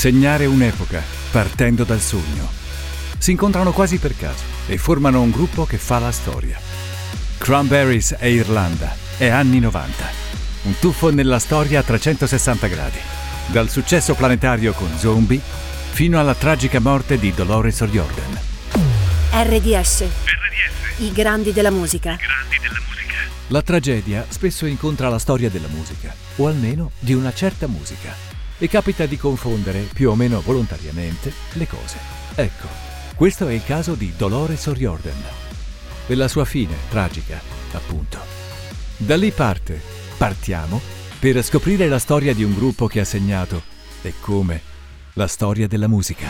[0.00, 2.48] Segnare un'epoca, partendo dal sogno.
[3.18, 6.58] Si incontrano quasi per caso e formano un gruppo che fa la storia.
[7.36, 10.10] Cranberries e Irlanda, è anni 90.
[10.62, 12.96] Un tuffo nella storia a 360 gradi.
[13.48, 15.38] Dal successo planetario con Zombie
[15.90, 18.38] fino alla tragica morte di Dolores O'Riordan.
[19.32, 20.00] RDS.
[20.00, 21.00] RDS.
[21.00, 22.12] I grandi della musica.
[22.12, 23.14] I grandi della musica.
[23.48, 28.29] La tragedia spesso incontra la storia della musica, o almeno di una certa musica,
[28.60, 31.96] e capita di confondere, più o meno volontariamente, le cose.
[32.34, 32.66] Ecco,
[33.16, 35.22] questo è il caso di Dolores O'Riordan
[36.06, 37.40] e la sua fine tragica,
[37.72, 38.18] appunto.
[38.98, 39.80] Da lì parte,
[40.18, 40.78] partiamo,
[41.18, 43.62] per scoprire la storia di un gruppo che ha segnato,
[44.02, 44.60] e come,
[45.14, 46.28] la storia della musica.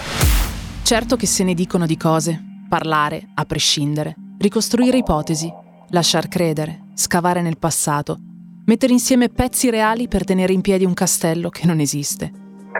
[0.82, 5.52] Certo che se ne dicono di cose, parlare, a prescindere, ricostruire ipotesi,
[5.90, 8.18] lasciar credere, scavare nel passato,
[8.64, 12.30] mettere insieme pezzi reali per tenere in piedi un castello che non esiste.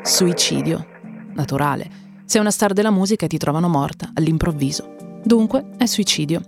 [0.02, 0.86] Suicidio.
[1.34, 1.98] Naturale.
[2.24, 4.96] Sei una star della musica e ti trovano morta all'improvviso.
[5.24, 6.40] Dunque è suicidio.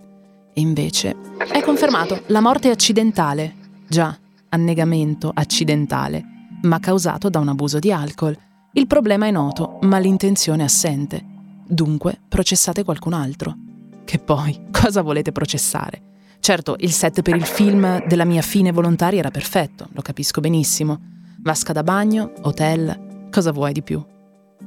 [0.54, 1.16] E invece
[1.50, 3.54] è confermato, la morte è accidentale.
[3.88, 4.16] Già,
[4.50, 6.24] annegamento accidentale,
[6.62, 8.36] ma causato da un abuso di alcol
[8.74, 11.22] il problema è noto, ma l'intenzione è assente.
[11.66, 13.54] Dunque, processate qualcun altro.
[14.02, 16.11] Che poi, cosa volete processare?
[16.42, 21.00] Certo, il set per il film della mia fine volontaria era perfetto, lo capisco benissimo.
[21.40, 24.04] Vasca da bagno, hotel, cosa vuoi di più?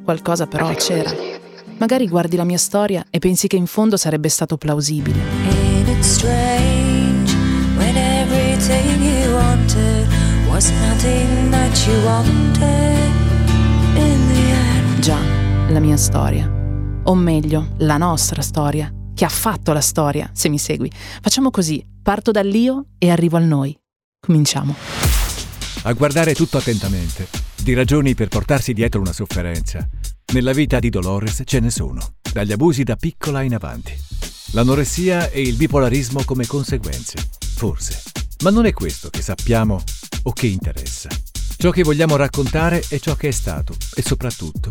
[0.02, 1.12] Qualcosa però c'era.
[1.78, 5.20] Magari guardi la mia storia e pensi che in fondo sarebbe stato plausibile.
[15.02, 15.20] Già,
[15.68, 16.50] la mia storia.
[17.04, 18.95] O meglio, la nostra storia.
[19.16, 20.92] Che ha fatto la storia, se mi segui.
[21.22, 23.76] Facciamo così, parto dall'io e arrivo al noi.
[24.20, 24.76] Cominciamo.
[25.84, 29.88] A guardare tutto attentamente, di ragioni per portarsi dietro una sofferenza.
[30.34, 33.98] Nella vita di Dolores ce ne sono, dagli abusi da piccola in avanti.
[34.52, 38.02] L'anoressia e il bipolarismo come conseguenze, forse.
[38.44, 39.82] Ma non è questo che sappiamo
[40.24, 41.10] o che interessa.
[41.58, 44.70] Ciò che vogliamo raccontare è ciò che è stato e soprattutto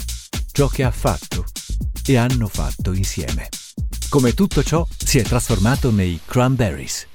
[0.52, 1.44] ciò che ha fatto
[2.04, 3.48] e hanno fatto insieme.
[4.14, 7.08] Come tutto ciò si è trasformato nei Cranberries.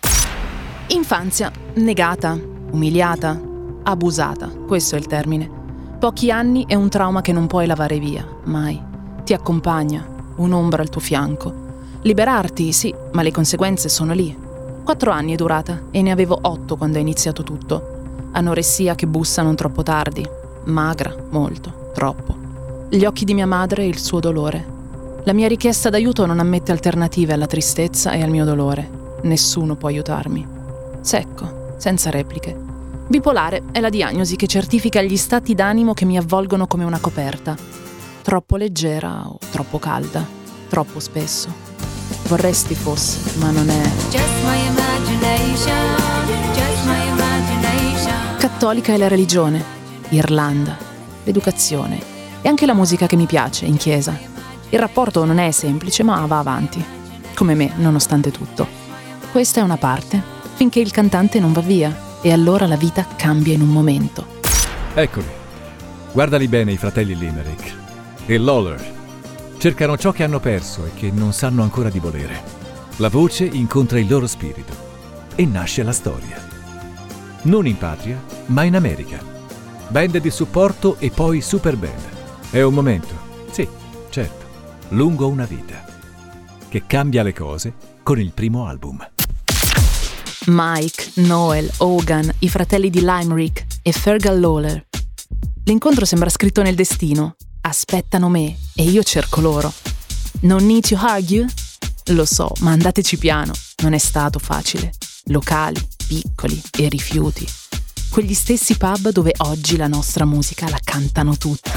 [0.87, 2.37] Infanzia, negata,
[2.71, 3.41] umiliata,
[3.83, 5.49] abusata, questo è il termine.
[5.97, 8.83] Pochi anni e un trauma che non puoi lavare via, mai.
[9.23, 10.05] Ti accompagna,
[10.35, 11.53] un'ombra al tuo fianco.
[12.01, 14.37] Liberarti, sì, ma le conseguenze sono lì.
[14.83, 19.41] Quattro anni è durata e ne avevo otto quando è iniziato tutto anoressia che bussa
[19.41, 20.27] non troppo tardi,
[20.65, 22.35] magra, molto, troppo.
[22.89, 24.78] Gli occhi di mia madre e il suo dolore.
[25.29, 29.17] La mia richiesta d'aiuto non ammette alternative alla tristezza e al mio dolore.
[29.21, 30.43] Nessuno può aiutarmi.
[31.01, 32.57] Secco, senza repliche.
[33.07, 37.55] Bipolare è la diagnosi che certifica gli stati d'animo che mi avvolgono come una coperta.
[38.23, 40.25] Troppo leggera o troppo calda,
[40.67, 41.53] troppo spesso.
[42.23, 43.83] Vorresti fosse, ma non è.
[44.09, 45.95] Just my imagination,
[46.53, 49.63] just my Cattolica è la religione,
[50.09, 50.75] Irlanda,
[51.23, 52.01] l'educazione
[52.41, 54.38] e anche la musica che mi piace in chiesa.
[54.69, 56.83] Il rapporto non è semplice, ma va avanti,
[57.35, 58.67] come me, nonostante tutto.
[59.31, 60.21] Questa è una parte,
[60.55, 64.25] finché il cantante non va via, e allora la vita cambia in un momento.
[64.93, 65.37] Eccoli.
[66.11, 67.73] Guardali bene i fratelli Limerick
[68.25, 68.97] e Lawler.
[69.57, 72.41] Cercano ciò che hanno perso e che non sanno ancora di volere.
[72.97, 74.73] La voce incontra il loro spirito
[75.35, 76.49] e nasce la storia
[77.43, 79.19] non in patria, ma in America.
[79.87, 82.17] Band di supporto e poi super band.
[82.49, 83.18] È un momento,
[84.89, 85.85] lungo una vita,
[86.67, 89.07] che cambia le cose con il primo album.
[90.45, 94.87] Mike, Noel, Hogan, i fratelli di Limerick e Fergal Lawler.
[95.65, 97.35] L'incontro sembra scritto nel destino.
[97.61, 99.71] Aspettano me e io cerco loro.
[100.41, 101.45] Non need to argue?
[102.07, 103.51] Lo so, ma andateci piano.
[103.83, 104.91] Non è stato facile.
[105.25, 107.45] Locali, piccoli e rifiuti.
[108.09, 111.69] Quegli stessi pub dove oggi la nostra musica la cantano tutti.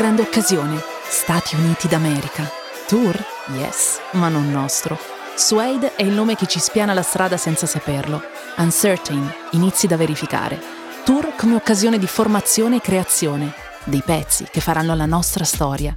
[0.00, 2.50] Grande occasione, Stati Uniti d'America.
[2.86, 3.22] Tour?
[3.58, 4.98] Yes, ma non nostro.
[5.36, 8.22] Suede è il nome che ci spiana la strada senza saperlo.
[8.56, 10.58] Uncertain, inizi da verificare.
[11.04, 13.52] Tour come occasione di formazione e creazione,
[13.84, 15.94] dei pezzi che faranno la nostra storia.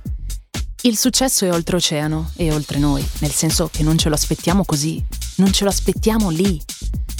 [0.82, 5.02] Il successo è oltreoceano e oltre noi, nel senso che non ce lo aspettiamo così,
[5.36, 6.62] non ce lo aspettiamo lì.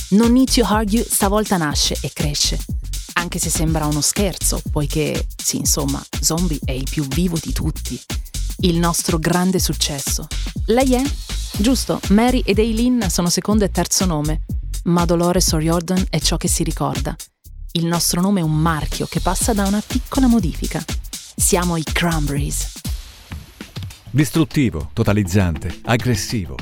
[0.10, 2.58] Non Need to Argue stavolta nasce e cresce,
[3.24, 8.00] anche se sembra uno scherzo, poiché, sì, insomma, Zombie è il più vivo di tutti.
[8.60, 10.28] Il nostro grande successo.
[10.66, 11.02] Lei è?
[11.58, 14.44] Giusto, Mary ed Eileen sono secondo e terzo nome,
[14.86, 17.16] ma Dolores O'Riordan è ciò che si ricorda.
[17.72, 20.84] Il nostro nome è un marchio che passa da una piccola modifica.
[21.36, 22.82] Siamo i Cranberries.
[24.12, 26.58] Distruttivo, totalizzante, aggressivo.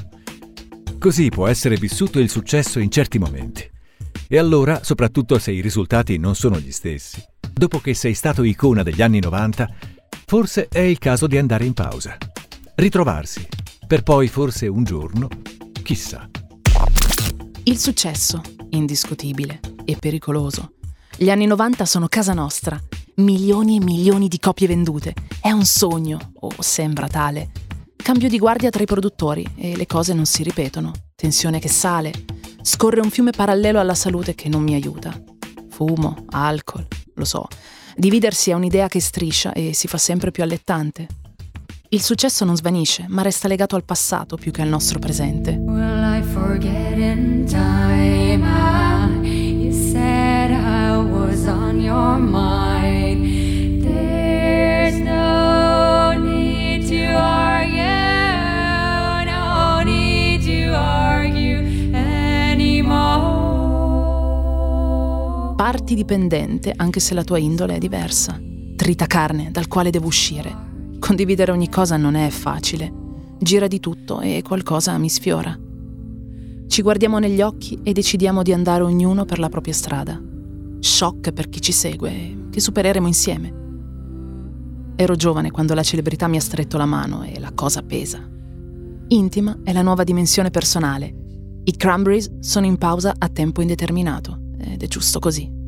[0.99, 3.70] Così può essere vissuto il successo in certi momenti.
[4.33, 8.81] E allora, soprattutto se i risultati non sono gli stessi, dopo che sei stato icona
[8.81, 9.69] degli anni 90,
[10.25, 12.15] forse è il caso di andare in pausa.
[12.75, 13.45] Ritrovarsi,
[13.85, 15.27] per poi forse un giorno,
[15.83, 16.29] chissà.
[17.63, 20.75] Il successo, indiscutibile e pericoloso.
[21.17, 22.81] Gli anni 90 sono casa nostra.
[23.15, 25.13] Milioni e milioni di copie vendute.
[25.41, 27.51] È un sogno, o sembra tale.
[27.97, 30.93] Cambio di guardia tra i produttori e le cose non si ripetono.
[31.15, 32.13] Tensione che sale,
[32.61, 35.13] Scorre un fiume parallelo alla salute che non mi aiuta.
[35.69, 36.85] Fumo, alcol,
[37.15, 37.47] lo so.
[37.95, 41.07] Dividersi è un'idea che striscia e si fa sempre più allettante.
[41.89, 45.51] Il successo non svanisce, ma resta legato al passato più che al nostro presente.
[45.51, 47.90] Will I forget in time?
[65.71, 68.37] Parti dipendente anche se la tua indole è diversa.
[68.75, 70.53] Trita carne dal quale devo uscire.
[70.99, 72.91] Condividere ogni cosa non è facile.
[73.39, 75.57] Gira di tutto e qualcosa mi sfiora.
[76.67, 80.21] Ci guardiamo negli occhi e decidiamo di andare ognuno per la propria strada.
[80.81, 83.53] Shock per chi ci segue, che supereremo insieme.
[84.97, 88.19] Ero giovane quando la celebrità mi ha stretto la mano e la cosa pesa.
[89.07, 91.15] Intima è la nuova dimensione personale
[91.63, 95.60] i Cranberries sono in pausa a tempo indeterminato ed è giusto così.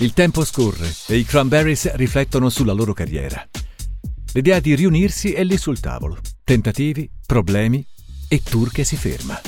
[0.00, 3.44] Il tempo scorre e i Cranberries riflettono sulla loro carriera.
[4.32, 6.18] L'idea di riunirsi è lì sul tavolo.
[6.44, 7.84] Tentativi, problemi
[8.28, 9.40] e tour che si ferma.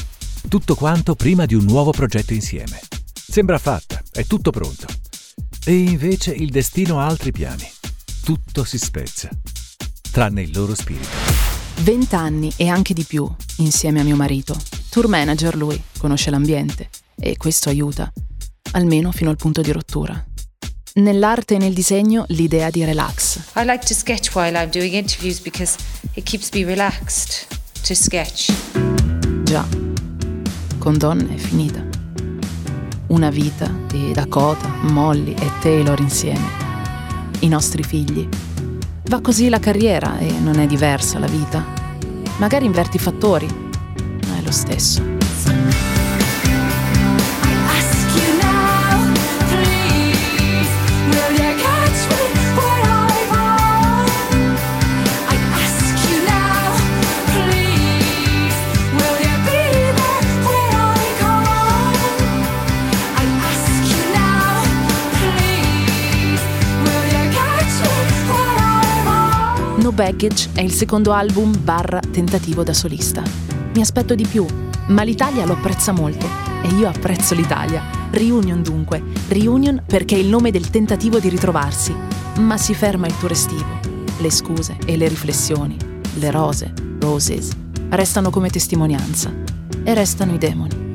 [0.48, 2.80] Tutto quanto prima di un nuovo progetto insieme.
[3.14, 4.86] Sembra fatta, è tutto pronto.
[5.64, 7.70] E invece il destino ha altri piani.
[8.24, 9.28] Tutto si spezza,
[10.10, 11.16] tranne il loro spirito.
[11.82, 14.60] Vent'anni e anche di più insieme a mio marito.
[14.88, 18.12] Tour manager lui, conosce l'ambiente e questo aiuta,
[18.72, 20.24] almeno fino al punto di rottura.
[20.94, 23.38] Nell'arte e nel disegno l'idea di relax.
[23.56, 25.76] I like to sketch while I'm doing interviews because
[26.14, 27.46] it keeps me relaxed
[27.86, 28.52] to sketch.
[29.44, 29.66] Già,
[30.78, 31.84] con donne è finita.
[33.08, 36.48] Una vita di Dakota, Molly e Taylor insieme.
[37.40, 38.28] I nostri figli
[39.10, 41.64] Va così la carriera e non è diversa la vita.
[42.36, 43.48] Magari inverti i fattori,
[44.28, 45.02] ma è lo stesso.
[70.00, 73.22] Baggage è il secondo album barra tentativo da solista.
[73.74, 74.46] Mi aspetto di più,
[74.86, 76.26] ma l'Italia lo apprezza molto
[76.62, 77.82] e io apprezzo l'Italia.
[78.10, 81.94] Reunion dunque, Reunion perché è il nome del tentativo di ritrovarsi,
[82.38, 83.78] ma si ferma il tour estivo.
[84.20, 85.76] Le scuse e le riflessioni,
[86.14, 87.50] le rose, roses,
[87.90, 89.30] restano come testimonianza
[89.84, 90.92] e restano i demoni.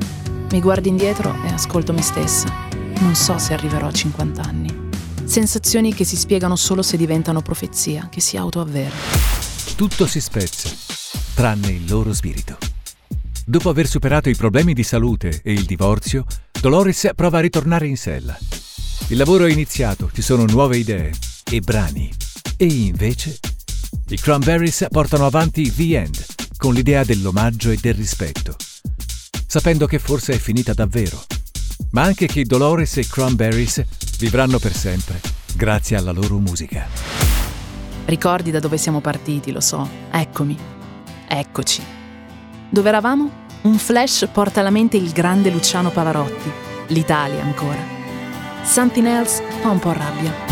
[0.50, 2.52] Mi guardo indietro e ascolto me stessa.
[2.98, 4.65] Non so se arriverò a 50 anni.
[5.26, 8.94] Sensazioni che si spiegano solo se diventano profezia, che si autoavvera.
[9.74, 10.70] Tutto si spezza,
[11.34, 12.56] tranne il loro spirito.
[13.44, 16.24] Dopo aver superato i problemi di salute e il divorzio,
[16.60, 18.38] Dolores prova a ritornare in sella.
[19.08, 21.12] Il lavoro è iniziato, ci sono nuove idee
[21.50, 22.10] e brani.
[22.56, 23.38] E invece
[24.08, 26.24] i Cranberries portano avanti The End
[26.56, 28.56] con l'idea dell'omaggio e del rispetto,
[29.46, 31.22] sapendo che forse è finita davvero,
[31.90, 33.84] ma anche che Dolores e Cranberries
[34.18, 35.20] vivranno per sempre
[35.54, 36.86] grazie alla loro musica.
[38.04, 39.88] Ricordi da dove siamo partiti, lo so.
[40.10, 40.56] Eccomi.
[41.26, 41.82] Eccoci.
[42.68, 43.44] Dove eravamo?
[43.62, 46.50] Un flash porta alla mente il grande Luciano Pavarotti,
[46.88, 47.94] l'Italia ancora.
[48.62, 50.44] Something Else fa un po' rabbia.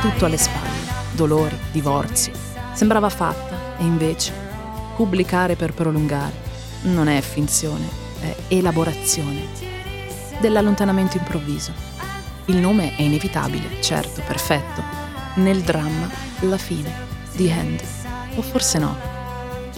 [0.00, 0.68] Tutto alle spalle,
[1.12, 2.30] dolori, divorzi.
[2.74, 4.53] Sembrava fatta e invece
[4.94, 6.32] pubblicare per prolungare.
[6.82, 7.86] Non è finzione,
[8.20, 9.72] è elaborazione
[10.40, 11.72] dell'allontanamento improvviso.
[12.46, 14.82] Il nome è inevitabile, certo, perfetto,
[15.36, 16.08] Nel dramma,
[16.40, 16.92] la fine,
[17.34, 17.82] The End.
[18.36, 18.96] O forse no.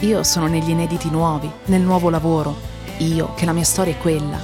[0.01, 2.55] Io sono negli inediti nuovi, nel nuovo lavoro.
[2.99, 4.39] Io, che la mia storia è quella.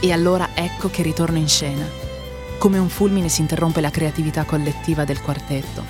[0.00, 1.84] E allora ecco che ritorno in scena.
[2.58, 5.84] Come un fulmine si interrompe la creatività collettiva del quartetto.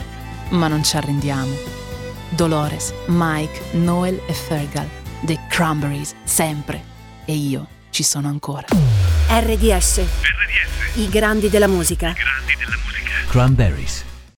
[0.51, 1.86] Ma non ci arrendiamo.
[2.31, 4.89] Dolores, Mike, Noel e Fergal.
[5.25, 6.83] The Cranberries, sempre.
[7.25, 8.67] E io ci sono ancora.
[9.29, 9.99] RDS.
[9.99, 10.97] RDS.
[10.97, 12.11] I grandi della musica.
[12.11, 13.31] I grandi della musica.
[13.31, 14.06] Cranberries.